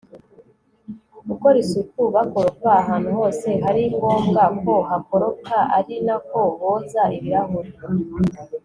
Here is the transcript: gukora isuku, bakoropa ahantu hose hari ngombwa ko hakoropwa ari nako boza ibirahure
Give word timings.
gukora 1.29 1.55
isuku, 1.63 2.01
bakoropa 2.15 2.69
ahantu 2.81 3.09
hose 3.17 3.47
hari 3.63 3.83
ngombwa 3.95 4.43
ko 4.63 4.75
hakoropwa 4.89 5.55
ari 5.77 5.95
nako 6.05 6.39
boza 6.59 7.03
ibirahure 7.17 7.71